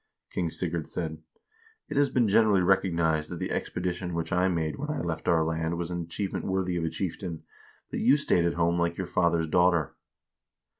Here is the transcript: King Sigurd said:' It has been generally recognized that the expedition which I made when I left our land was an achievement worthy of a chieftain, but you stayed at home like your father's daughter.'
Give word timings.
King 0.31 0.49
Sigurd 0.49 0.87
said:' 0.87 1.19
It 1.91 1.95
has 1.95 2.09
been 2.09 2.27
generally 2.27 2.63
recognized 2.63 3.29
that 3.29 3.35
the 3.37 3.51
expedition 3.51 4.15
which 4.15 4.31
I 4.31 4.47
made 4.47 4.77
when 4.77 4.89
I 4.89 4.99
left 4.99 5.27
our 5.27 5.43
land 5.45 5.77
was 5.77 5.91
an 5.91 6.01
achievement 6.01 6.45
worthy 6.45 6.75
of 6.75 6.83
a 6.83 6.89
chieftain, 6.89 7.43
but 7.91 7.99
you 7.99 8.17
stayed 8.17 8.45
at 8.45 8.55
home 8.55 8.79
like 8.79 8.97
your 8.97 9.05
father's 9.05 9.45
daughter.' 9.45 9.93